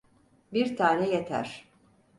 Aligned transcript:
Bir 0.53 0.75
tane 0.77 1.09
yeter. 1.09 1.65